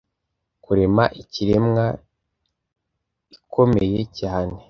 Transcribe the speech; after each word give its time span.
kurema 0.63 1.03
ikiremwa 1.21 1.85
ikomeye 3.37 4.01
cyane 4.19 4.55